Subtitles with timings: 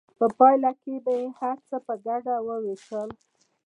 [0.17, 3.09] په پایله کې به یې هر څه په ګډه ویشل.